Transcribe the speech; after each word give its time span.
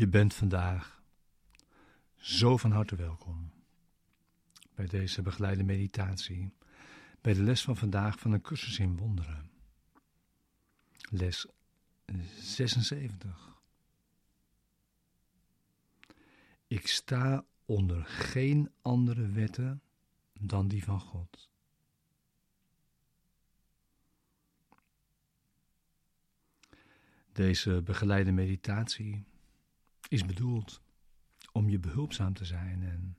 Je 0.00 0.08
bent 0.08 0.34
vandaag 0.34 1.02
zo 2.16 2.56
van 2.56 2.70
harte 2.70 2.96
welkom 2.96 3.52
bij 4.74 4.86
deze 4.86 5.22
begeleide 5.22 5.62
meditatie, 5.62 6.52
bij 7.20 7.34
de 7.34 7.42
les 7.42 7.62
van 7.62 7.76
vandaag 7.76 8.18
van 8.18 8.32
een 8.32 8.40
cursus 8.40 8.78
in 8.78 8.96
wonderen. 8.96 9.50
Les 11.10 11.46
76. 12.38 13.60
Ik 16.66 16.86
sta 16.86 17.44
onder 17.64 18.04
geen 18.04 18.70
andere 18.82 19.28
wetten 19.28 19.82
dan 20.40 20.68
die 20.68 20.84
van 20.84 21.00
God. 21.00 21.50
Deze 27.32 27.82
begeleide 27.82 28.32
meditatie 28.32 29.28
is 30.10 30.24
bedoeld 30.24 30.82
om 31.52 31.68
je 31.68 31.78
behulpzaam 31.78 32.34
te 32.34 32.44
zijn 32.44 32.82
en 32.82 33.16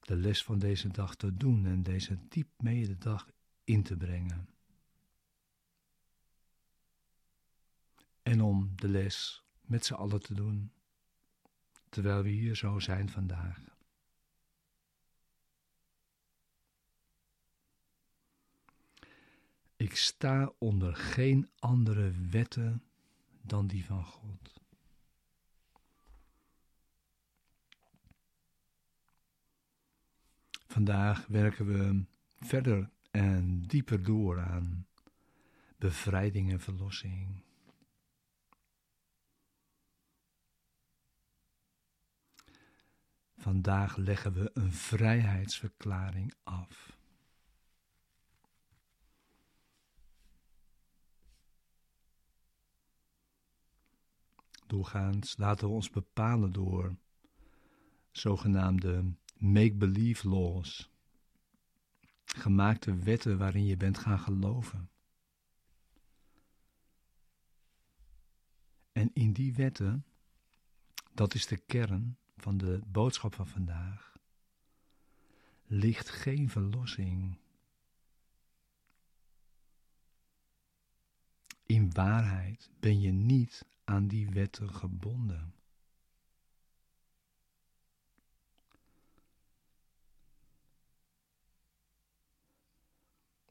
de 0.00 0.16
les 0.16 0.44
van 0.44 0.58
deze 0.58 0.88
dag 0.88 1.16
te 1.16 1.36
doen 1.36 1.66
en 1.66 1.82
deze 1.82 2.18
diep 2.28 2.48
mee 2.56 2.98
dag 2.98 3.30
in 3.64 3.82
te 3.82 3.96
brengen. 3.96 4.48
En 8.22 8.40
om 8.40 8.72
de 8.76 8.88
les 8.88 9.44
met 9.60 9.84
z'n 9.84 9.94
allen 9.94 10.20
te 10.20 10.34
doen, 10.34 10.72
terwijl 11.88 12.22
we 12.22 12.28
hier 12.28 12.56
zo 12.56 12.78
zijn 12.78 13.08
vandaag. 13.08 13.60
Ik 19.76 19.96
sta 19.96 20.52
onder 20.58 20.96
geen 20.96 21.50
andere 21.58 22.12
wetten 22.30 22.82
dan 23.42 23.66
die 23.66 23.84
van 23.84 24.04
God. 24.04 24.60
Vandaag 30.70 31.26
werken 31.26 31.66
we 31.66 32.04
verder 32.46 32.90
en 33.10 33.62
dieper 33.62 34.02
door 34.02 34.40
aan 34.40 34.86
bevrijding 35.78 36.50
en 36.50 36.60
verlossing. 36.60 37.42
Vandaag 43.36 43.96
leggen 43.96 44.32
we 44.32 44.50
een 44.54 44.72
vrijheidsverklaring 44.72 46.34
af. 46.42 46.98
Doorgaans 54.66 55.36
laten 55.36 55.68
we 55.68 55.74
ons 55.74 55.90
bepalen 55.90 56.52
door 56.52 56.96
zogenaamde 58.10 59.14
make-believe 59.40 60.28
laws, 60.28 60.90
gemaakte 62.24 62.94
wetten 62.94 63.38
waarin 63.38 63.64
je 63.66 63.76
bent 63.76 63.98
gaan 63.98 64.18
geloven. 64.18 64.90
En 68.92 69.10
in 69.12 69.32
die 69.32 69.54
wetten, 69.54 70.04
dat 71.14 71.34
is 71.34 71.46
de 71.46 71.56
kern 71.56 72.18
van 72.36 72.58
de 72.58 72.80
boodschap 72.86 73.34
van 73.34 73.46
vandaag, 73.46 74.16
ligt 75.66 76.08
geen 76.08 76.50
verlossing. 76.50 77.38
In 81.66 81.92
waarheid 81.92 82.70
ben 82.80 83.00
je 83.00 83.12
niet 83.12 83.66
aan 83.84 84.06
die 84.06 84.28
wetten 84.28 84.74
gebonden. 84.74 85.54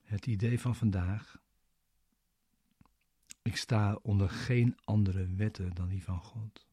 Het 0.09 0.25
idee 0.25 0.59
van 0.59 0.75
vandaag. 0.75 1.42
Ik 3.42 3.56
sta 3.56 3.96
onder 3.96 4.30
geen 4.30 4.78
andere 4.84 5.36
wetten 5.36 5.74
dan 5.74 5.88
die 5.88 6.03
van 6.03 6.20
God. 6.20 6.68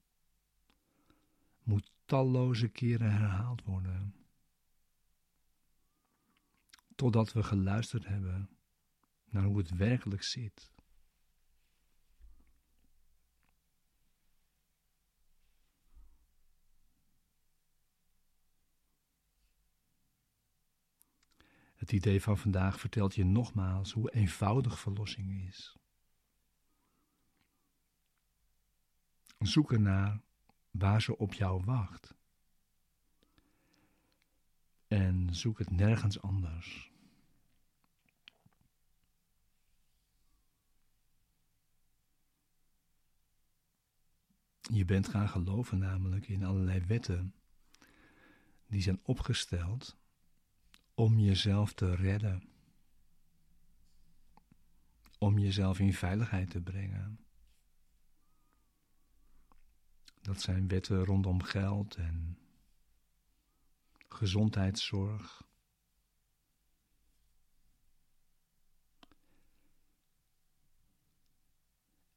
Moet 1.63 1.91
talloze 2.05 2.69
keren 2.69 3.11
herhaald 3.11 3.63
worden. 3.65 4.15
Totdat 6.95 7.33
we 7.33 7.43
geluisterd 7.43 8.07
hebben 8.07 8.49
naar 9.25 9.45
hoe 9.45 9.59
het 9.59 9.71
werkelijk 9.71 10.23
zit. 10.23 10.71
Het 21.87 21.95
idee 21.95 22.23
van 22.23 22.39
vandaag 22.39 22.81
vertelt 22.81 23.15
je 23.15 23.25
nogmaals 23.25 23.93
hoe 23.93 24.11
eenvoudig 24.11 24.79
verlossing 24.79 25.47
is. 25.49 25.77
Zoek 29.39 29.73
ernaar 29.73 30.21
waar 30.71 31.03
ze 31.03 31.17
op 31.19 31.33
jou 31.33 31.65
wacht. 31.65 32.15
En 34.89 35.35
zoek 35.35 35.59
het 35.59 35.71
nergens 35.71 36.21
anders. 36.21 36.93
Je 44.61 44.85
bent 44.85 45.09
gaan 45.09 45.29
geloven 45.29 45.79
namelijk 45.79 46.29
in 46.29 46.45
allerlei 46.45 46.81
wetten 46.81 47.35
die 48.67 48.83
zijn 48.83 49.01
opgesteld 49.03 49.97
om 50.97 51.19
jezelf 51.19 51.73
te 51.73 51.95
redden. 51.95 52.49
Om 55.19 55.39
jezelf 55.39 55.79
in 55.79 55.93
veiligheid 55.93 56.51
te 56.51 56.61
brengen. 56.61 57.21
Dat 60.21 60.41
zijn 60.41 60.69
wetten 60.69 61.05
rondom 61.05 61.43
geld 61.43 61.95
en 61.95 62.39
gezondheidszorg. 64.09 65.45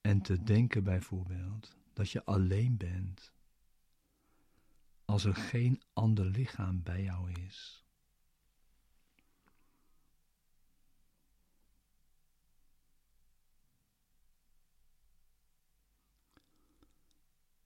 En 0.01 0.21
te 0.21 0.43
denken 0.43 0.83
bijvoorbeeld 0.83 1.75
dat 1.93 2.11
je 2.11 2.25
alleen 2.25 2.77
bent 2.77 3.33
als 5.05 5.23
er 5.23 5.35
geen 5.35 5.81
ander 5.93 6.25
lichaam 6.25 6.83
bij 6.83 7.03
jou 7.03 7.31
is. 7.31 7.88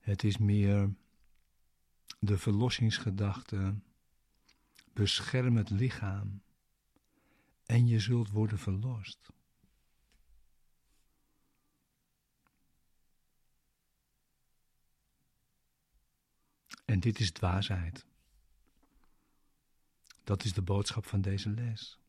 Het 0.04 0.24
is 0.24 0.38
meer 0.38 0.94
de 2.20 2.38
verlossingsgedachte. 2.38 3.76
Bescherm 4.94 5.58
het 5.58 5.70
lichaam 5.70 6.42
en 7.66 7.88
je 7.88 8.00
zult 8.00 8.30
worden 8.30 8.60
verlost. 8.60 9.30
En 16.86 17.00
dit 17.00 17.20
is 17.20 17.32
dwaasheid. 17.32 18.06
Dat 20.24 20.44
is 20.44 20.54
de 20.54 20.62
boodschap 20.62 21.06
van 21.06 21.22
deze 21.22 21.50
les. 21.50 22.03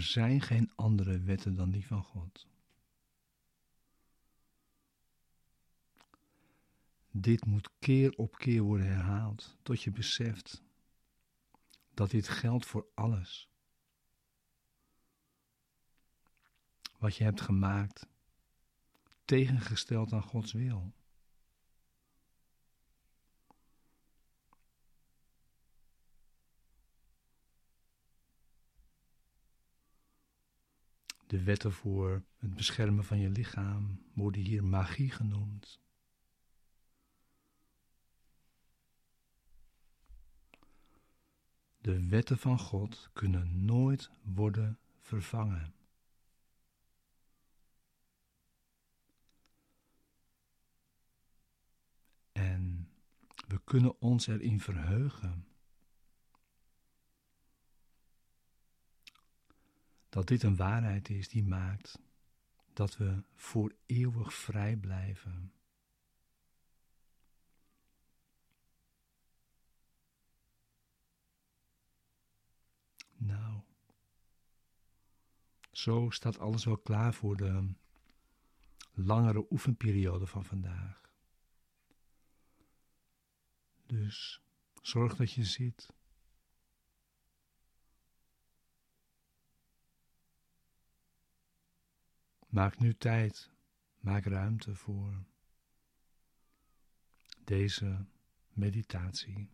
Er 0.00 0.06
zijn 0.06 0.40
geen 0.40 0.70
andere 0.74 1.20
wetten 1.20 1.54
dan 1.54 1.70
die 1.70 1.86
van 1.86 2.02
God. 2.02 2.46
Dit 7.10 7.44
moet 7.44 7.70
keer 7.78 8.16
op 8.16 8.36
keer 8.36 8.62
worden 8.62 8.86
herhaald 8.86 9.56
tot 9.62 9.82
je 9.82 9.90
beseft 9.90 10.62
dat 11.94 12.10
dit 12.10 12.28
geldt 12.28 12.66
voor 12.66 12.86
alles. 12.94 13.48
Wat 16.98 17.16
je 17.16 17.24
hebt 17.24 17.40
gemaakt, 17.40 18.06
tegengesteld 19.24 20.12
aan 20.12 20.22
Gods 20.22 20.52
wil. 20.52 20.92
De 31.30 31.42
wetten 31.42 31.72
voor 31.72 32.22
het 32.38 32.54
beschermen 32.54 33.04
van 33.04 33.18
je 33.18 33.28
lichaam 33.28 34.02
worden 34.14 34.42
hier 34.42 34.64
magie 34.64 35.10
genoemd. 35.10 35.80
De 41.80 42.06
wetten 42.06 42.38
van 42.38 42.58
God 42.58 43.10
kunnen 43.12 43.64
nooit 43.64 44.10
worden 44.22 44.78
vervangen. 44.98 45.74
En 52.32 52.88
we 53.48 53.60
kunnen 53.64 54.00
ons 54.00 54.26
erin 54.26 54.60
verheugen 54.60 55.49
dat 60.10 60.28
dit 60.28 60.42
een 60.42 60.56
waarheid 60.56 61.08
is 61.08 61.28
die 61.28 61.44
maakt 61.44 61.98
dat 62.72 62.96
we 62.96 63.22
voor 63.34 63.74
eeuwig 63.86 64.34
vrij 64.34 64.76
blijven. 64.76 65.52
Nou, 73.16 73.60
zo 75.72 76.10
staat 76.10 76.38
alles 76.38 76.64
wel 76.64 76.78
klaar 76.78 77.14
voor 77.14 77.36
de 77.36 77.72
langere 78.94 79.46
oefenperiode 79.50 80.26
van 80.26 80.44
vandaag. 80.44 81.10
Dus 83.86 84.42
zorg 84.82 85.16
dat 85.16 85.32
je 85.32 85.44
zit. 85.44 85.92
Maak 92.50 92.78
nu 92.78 92.94
tijd, 92.94 93.50
maak 94.00 94.24
ruimte 94.24 94.74
voor 94.74 95.24
deze 97.44 98.06
meditatie. 98.52 99.50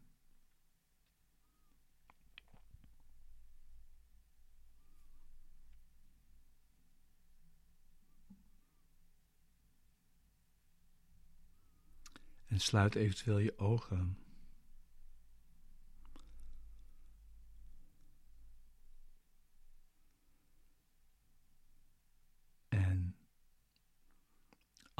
En 12.46 12.60
sluit 12.60 12.94
eventueel 12.94 13.38
je 13.38 13.58
ogen. 13.58 14.18
En 22.68 23.16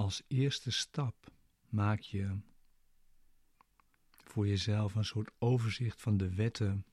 als 0.06 0.22
eerste 0.26 0.70
stap 0.70 1.32
maak 1.68 2.00
je 2.00 2.38
voor 4.08 4.46
jezelf 4.46 4.94
een 4.94 5.04
soort 5.04 5.30
overzicht 5.38 6.00
van 6.00 6.16
de 6.16 6.34
wetten 6.34 6.86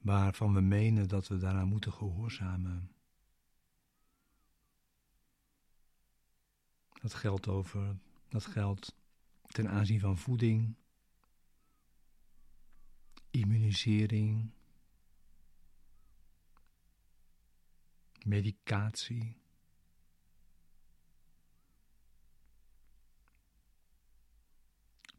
waarvan 0.00 0.54
we 0.54 0.60
menen 0.60 1.08
dat 1.08 1.28
we 1.28 1.36
daaraan 1.38 1.68
moeten 1.68 1.92
gehoorzamen. 1.92 2.90
Dat 7.00 7.14
geldt 7.14 7.48
over, 7.48 7.98
dat 8.28 8.44
geldt 8.46 8.94
ten 9.46 9.68
aanzien 9.68 10.00
van 10.00 10.18
voeding, 10.18 10.76
immunisering, 13.30 14.50
medicatie. 18.26 19.36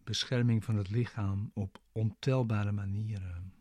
Bescherming 0.04 0.64
van 0.64 0.76
het 0.76 0.90
lichaam 0.90 1.52
op 1.54 1.82
ontelbare 1.92 2.72
manieren. 2.72 3.54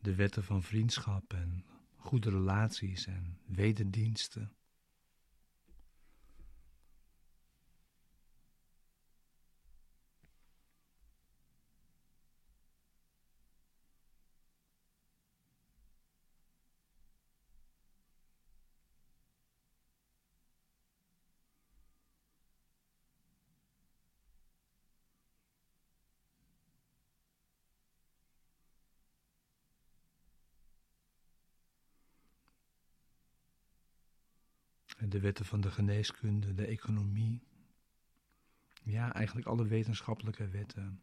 De 0.00 0.14
wetten 0.14 0.44
van 0.44 0.62
vriendschap 0.62 1.32
en 1.32 1.64
goede 1.96 2.30
relaties 2.30 3.06
en 3.06 3.38
wederdiensten. 3.46 4.56
De 35.12 35.20
wetten 35.20 35.44
van 35.44 35.60
de 35.60 35.70
geneeskunde, 35.70 36.54
de 36.54 36.66
economie. 36.66 37.42
Ja, 38.82 39.14
eigenlijk 39.14 39.46
alle 39.46 39.66
wetenschappelijke 39.66 40.48
wetten. 40.48 41.02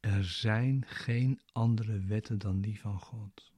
Er 0.00 0.24
zijn 0.24 0.84
geen 0.86 1.40
andere 1.52 2.00
wetten 2.00 2.38
dan 2.38 2.60
die 2.60 2.80
van 2.80 3.00
God. 3.00 3.53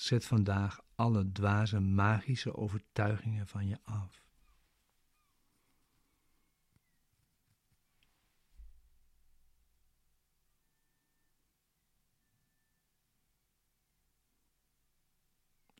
Zet 0.00 0.24
vandaag 0.24 0.80
alle 0.94 1.32
dwaze 1.32 1.80
magische 1.80 2.54
overtuigingen 2.54 3.46
van 3.46 3.66
je 3.66 3.78
af. 3.84 4.24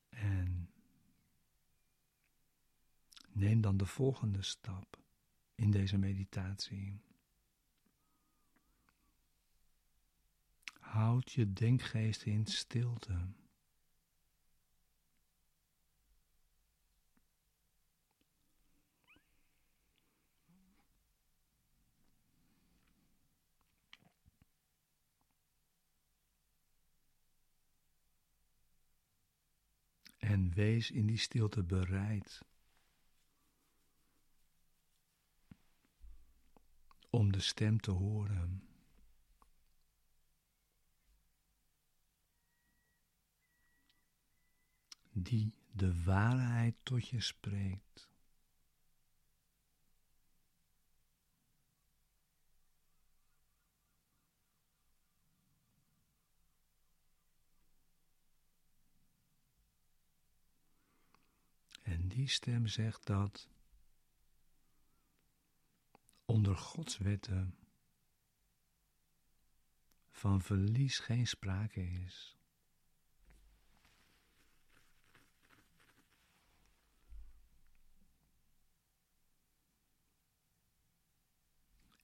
En 0.09 0.71
neem 3.33 3.61
dan 3.61 3.77
de 3.77 3.87
volgende 3.87 4.43
stap 4.43 4.99
in 5.55 5.71
deze 5.71 5.99
meditatie. 5.99 7.01
Houd 10.81 11.33
je 11.33 11.53
denkgeest 11.53 12.23
in 12.23 12.47
stilte. 12.47 13.39
En 30.31 30.53
wees 30.55 30.91
in 30.91 31.07
die 31.07 31.19
stilte 31.19 31.63
bereid 31.63 32.43
om 37.11 37.33
de 37.33 37.41
stem 37.41 37.81
te 37.81 37.91
horen. 37.91 38.69
Die 45.13 45.55
de 45.73 46.03
waarheid 46.03 46.75
tot 46.83 47.09
je 47.09 47.21
spreekt. 47.21 48.11
En 61.83 62.09
die 62.09 62.10
stem 62.29 62.67
zegt 62.67 63.07
dat 63.07 63.49
onder 66.25 66.57
Gods 66.57 66.99
wetten 66.99 67.59
van 70.11 70.43
verlies 70.43 70.99
geen 70.99 71.27
sprake 71.27 71.83
is. 71.83 72.39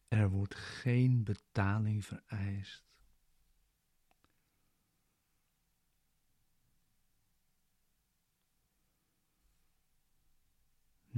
Er 0.09 0.31
wordt 0.31 0.55
geen 0.55 1.25
betaling 1.25 2.05
vereist. 2.05 2.96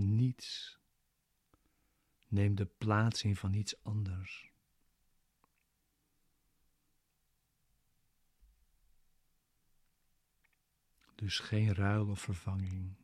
Niets 0.00 0.78
neemt 2.28 2.56
de 2.56 2.66
plaats 2.66 3.22
in 3.22 3.36
van 3.36 3.52
iets 3.52 3.82
anders. 3.82 4.52
Dus 11.14 11.38
geen 11.38 11.74
ruil 11.74 12.08
of 12.08 12.20
vervanging. 12.20 12.94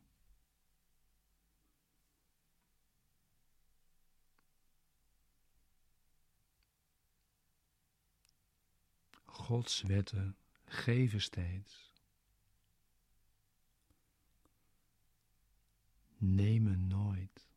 Gods 9.25 9.81
wetten 9.81 10.37
geven 10.65 11.21
steeds. 11.21 11.94
Nemen 16.33 16.87
nooit. 16.87 17.47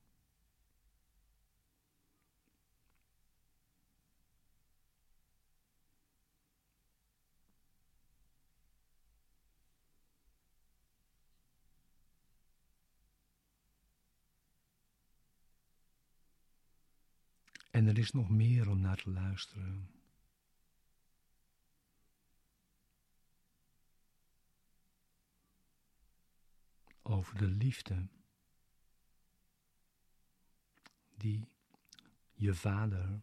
En 17.70 17.86
er 17.86 17.98
is 17.98 18.10
nog 18.10 18.28
meer 18.28 18.68
om 18.68 18.80
naar 18.80 18.96
te 18.96 19.10
luisteren. 19.10 19.90
Over 27.02 27.38
de 27.38 27.46
liefde 27.46 28.08
die 31.18 31.48
je 32.34 32.54
vader 32.54 33.20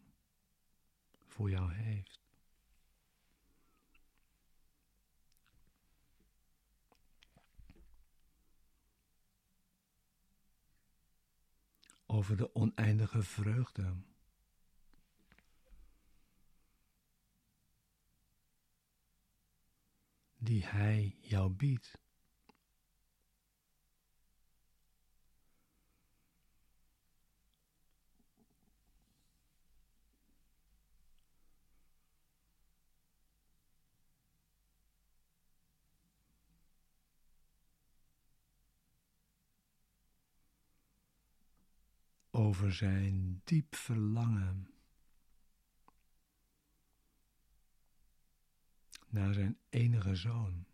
voor 1.26 1.50
jou 1.50 1.72
heeft. 1.72 2.24
Over 12.06 12.36
de 12.36 12.54
oneindige 12.54 13.22
vreugde 13.22 13.96
die 20.38 20.64
Hij 20.64 21.16
jou 21.20 21.50
biedt. 21.50 21.98
Over 42.36 42.72
zijn 42.72 43.40
diep 43.44 43.74
verlangen 43.74 44.70
naar 49.08 49.34
zijn 49.34 49.58
enige 49.68 50.14
zoon. 50.14 50.66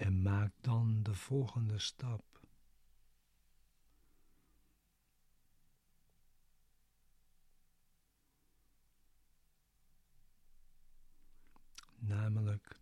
En 0.00 0.22
maak 0.22 0.52
dan 0.60 1.02
de 1.02 1.14
volgende 1.14 1.78
stap. 1.78 2.40
Namelijk 11.98 12.78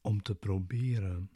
om 0.00 0.22
te 0.22 0.34
proberen 0.34 1.30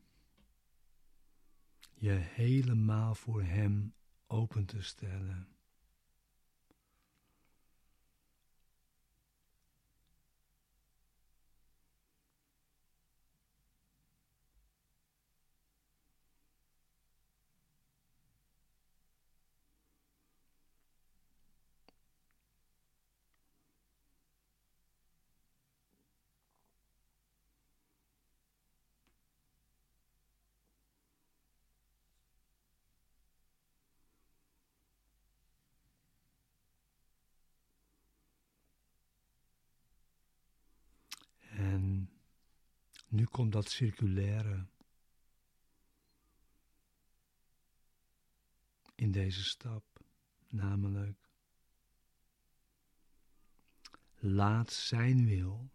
je 1.94 2.10
helemaal 2.10 3.14
voor 3.14 3.42
Hem 3.42 3.94
open 4.26 4.66
te 4.66 4.82
stellen. 4.82 5.55
Nu 43.16 43.24
komt 43.24 43.52
dat 43.52 43.70
circulaire 43.70 44.66
in 48.94 49.10
deze 49.12 49.44
stap, 49.44 49.84
namelijk 50.48 51.28
laat 54.14 54.72
zijn 54.72 55.26
wil 55.26 55.70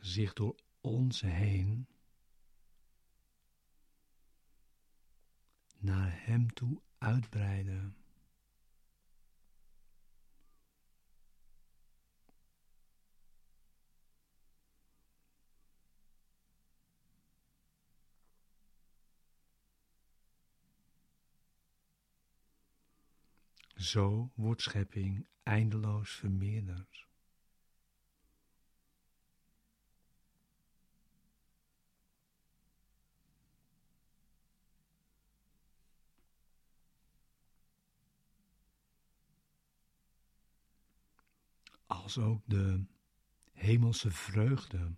zich 0.00 0.32
door 0.32 0.56
ons 0.80 1.20
heen 1.20 1.88
naar 5.78 6.24
Hem 6.26 6.52
toe 6.52 6.82
uitbreiden. 6.98 7.99
Zo 23.80 24.30
wordt 24.34 24.62
schepping 24.62 25.26
eindeloos 25.42 26.10
vermeerderd. 26.10 27.08
Als 41.86 42.18
ook 42.18 42.42
de 42.46 42.84
hemelse 43.52 44.10
vreugde, 44.10 44.94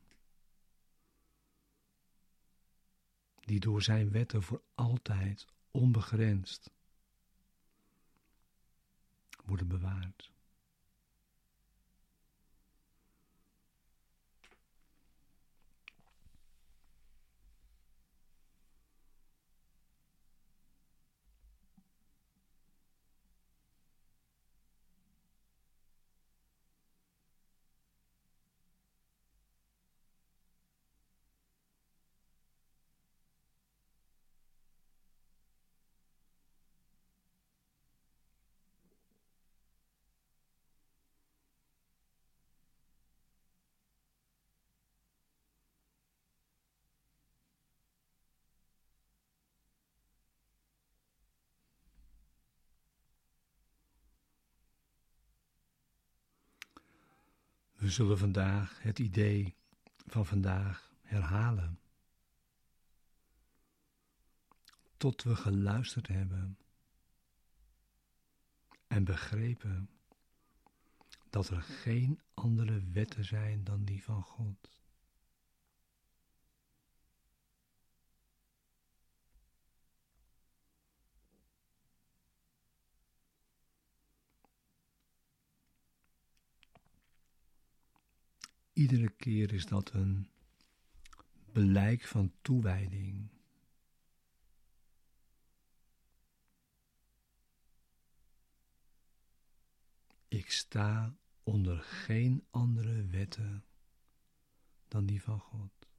die 3.41 3.61
door 3.61 3.83
zijn 3.83 4.11
wetten 4.11 4.43
voor 4.43 4.63
altijd 4.75 5.47
onbegrensd 5.71 6.71
worden 9.47 9.69
bewaard. 9.69 10.31
Zullen 57.93 58.19
vandaag 58.19 58.83
het 58.83 58.99
idee 58.99 59.55
van 60.07 60.27
vandaag 60.27 60.93
herhalen. 61.03 61.79
Tot 64.97 65.23
we 65.23 65.37
geluisterd 65.37 66.09
hebben 66.09 66.59
en 68.87 69.05
begrepen 69.05 69.91
dat 71.31 71.49
er 71.49 71.63
geen 71.63 72.21
andere 72.35 72.83
wetten 72.93 73.25
zijn 73.25 73.65
dan 73.65 73.85
die 73.85 74.03
van 74.03 74.23
God. 74.23 74.82
Iedere 88.83 89.11
keer 89.11 89.53
is 89.53 89.67
dat 89.67 89.93
een 89.93 90.29
blijk 91.53 92.03
van 92.03 92.33
toewijding. 92.41 93.29
Ik 100.29 100.51
sta 100.51 101.17
onder 101.43 101.79
geen 101.79 102.47
andere 102.51 103.07
wetten 103.07 103.65
dan 104.89 105.07
die 105.07 105.23
van 105.23 105.41
God. 105.41 105.92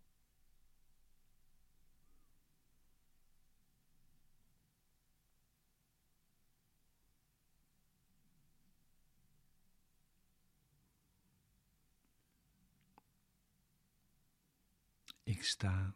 Ik 15.33 15.43
sta 15.43 15.95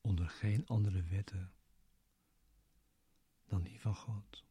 onder 0.00 0.28
geen 0.28 0.66
andere 0.66 1.02
wetten 1.02 1.52
dan 3.46 3.62
die 3.62 3.80
van 3.80 3.94
God. 3.94 4.44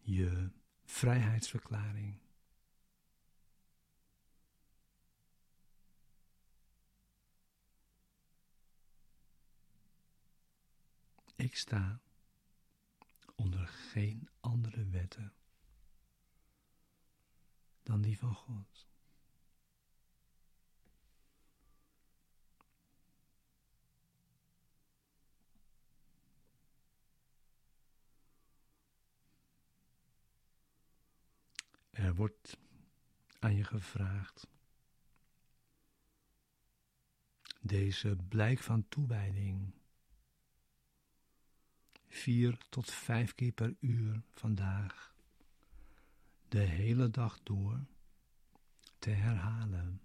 Je 0.00 0.50
vrijheidsverklaring. 0.84 2.20
Ik 11.36 11.56
sta 11.56 12.00
onder 13.34 13.66
geen 13.66 14.28
andere 14.40 14.88
wetten 14.88 15.34
dan 17.84 18.00
die 18.00 18.18
van 18.18 18.34
God. 18.34 18.86
Er 31.90 32.14
wordt 32.14 32.56
aan 33.38 33.54
je 33.54 33.64
gevraagd 33.64 34.46
deze 37.60 38.16
blijk 38.28 38.58
van 38.58 38.88
toewijding 38.88 39.74
vier 42.08 42.58
tot 42.68 42.90
vijf 42.90 43.34
keer 43.34 43.52
per 43.52 43.76
uur 43.80 44.22
vandaag 44.32 45.13
de 46.54 46.60
hele 46.60 47.10
dag 47.10 47.42
door 47.42 47.84
te 48.98 49.10
herhalen. 49.10 50.02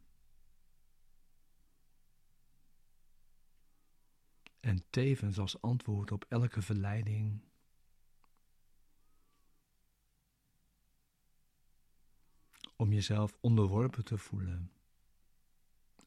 En 4.60 4.90
tevens 4.90 5.40
als 5.40 5.62
antwoord 5.62 6.12
op 6.12 6.26
elke 6.30 6.62
verleiding 6.62 7.44
om 12.76 12.94
jezelf 12.94 13.38
onderworpen 13.40 14.06
te 14.06 14.18
voelen 14.18 14.72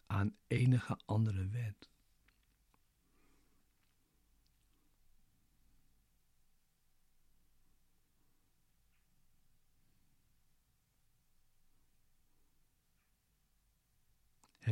aan 0.06 0.36
enige 0.46 0.98
andere 1.04 1.48
wet. 1.48 1.91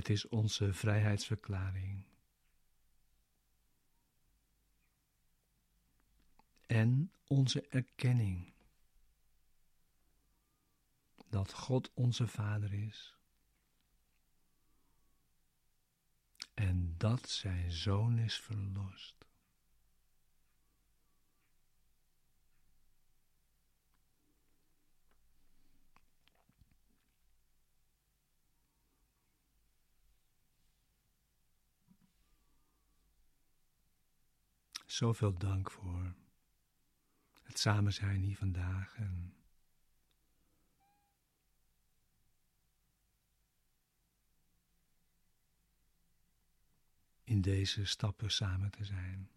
Het 0.00 0.08
is 0.08 0.28
onze 0.28 0.72
vrijheidsverklaring. 0.72 2.04
En 6.66 7.12
onze 7.26 7.66
erkenning 7.68 8.52
dat 11.28 11.52
God 11.52 11.90
onze 11.94 12.26
Vader 12.26 12.72
is 12.72 13.16
en 16.54 16.94
dat 16.96 17.28
Zijn 17.28 17.72
Zoon 17.72 18.18
is 18.18 18.40
verlost. 18.40 19.19
Zoveel 34.90 35.38
dank 35.38 35.70
voor 35.70 36.14
het 37.42 37.58
samen 37.58 37.92
zijn 37.92 38.22
hier 38.22 38.36
vandaag 38.36 38.94
en 38.94 39.34
in 47.24 47.40
deze 47.40 47.84
stappen 47.84 48.30
samen 48.30 48.70
te 48.70 48.84
zijn. 48.84 49.30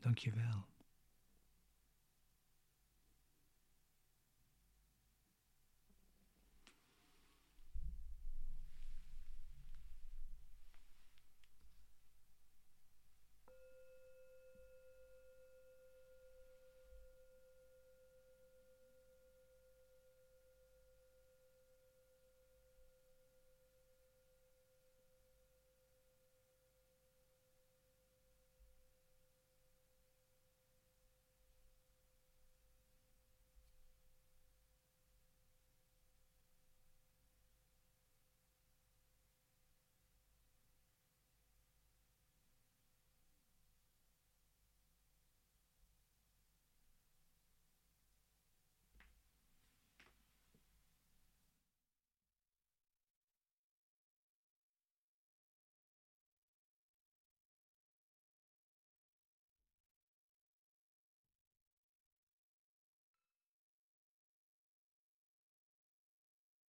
Dank 0.00 0.18
je 0.18 0.32
wel. 0.32 0.66